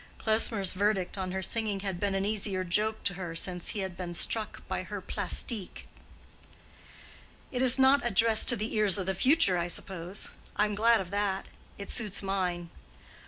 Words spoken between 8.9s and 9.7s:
of the future, I